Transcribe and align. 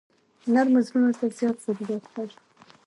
نرمو 0.53 0.79
زړونو 0.87 1.11
ته 1.19 1.25
زیات 1.37 1.57
ضرورت 1.65 2.03
لرو. 2.13 2.37